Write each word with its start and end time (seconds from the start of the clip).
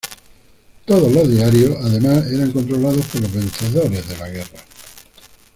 Todos 0.85 1.11
los 1.11 1.29
diarios, 1.29 1.77
además, 1.79 2.25
eran 2.25 2.51
controlados 2.51 3.05
por 3.05 3.21
los 3.21 3.31
vencedores 3.33 4.07
de 4.09 4.17
la 4.17 4.29
guerra. 4.29 4.59